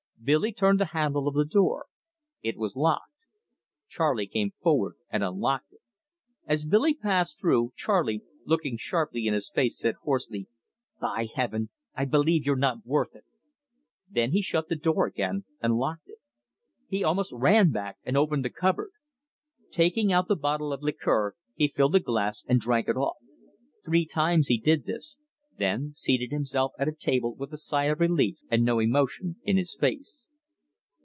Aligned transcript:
Billy 0.23 0.53
turned 0.53 0.79
the 0.79 0.85
handle 0.93 1.27
of 1.27 1.33
the 1.33 1.43
door. 1.45 1.87
It 2.43 2.55
was 2.55 2.75
locked. 2.75 3.09
Charley 3.87 4.27
came 4.27 4.51
forward 4.61 4.93
and 5.09 5.23
unlocked 5.23 5.73
it. 5.73 5.79
As 6.45 6.63
Billy 6.63 6.93
passed 6.93 7.41
through, 7.41 7.71
Charley, 7.75 8.21
looking 8.45 8.77
sharply 8.77 9.25
in 9.25 9.33
his 9.33 9.49
face, 9.49 9.79
said 9.79 9.95
hoarsely: 10.03 10.45
"By 10.99 11.25
Heaven, 11.33 11.69
I 11.95 12.05
believe 12.05 12.45
you're 12.45 12.55
not 12.55 12.85
worth 12.85 13.15
it!" 13.15 13.23
Then 14.07 14.31
he 14.31 14.43
shut 14.43 14.69
the 14.69 14.75
door 14.75 15.07
again 15.07 15.45
and 15.59 15.73
locked 15.77 16.07
it. 16.07 16.19
He 16.87 17.03
almost 17.03 17.33
ran 17.33 17.71
back 17.71 17.97
and 18.03 18.15
opened 18.15 18.45
the 18.45 18.51
cupboard. 18.51 18.91
Taking 19.71 20.13
out 20.13 20.27
the 20.27 20.35
bottle 20.35 20.71
of 20.71 20.83
liqueur, 20.83 21.33
he 21.55 21.67
filled 21.67 21.95
a 21.95 21.99
glass 21.99 22.45
and 22.47 22.59
drank 22.59 22.87
it 22.87 22.95
off. 22.95 23.17
Three 23.83 24.05
times 24.05 24.49
he 24.49 24.59
did 24.59 24.85
this, 24.85 25.17
then 25.57 25.91
seated 25.93 26.31
himself 26.31 26.71
at 26.79 26.85
the 26.85 26.91
table 26.93 27.35
with 27.35 27.53
a 27.53 27.57
sigh 27.57 27.83
of 27.83 27.99
relief 27.99 28.39
and 28.49 28.63
no 28.63 28.79
emotion 28.79 29.35
in 29.43 29.57
his 29.57 29.77
face. 29.79 30.25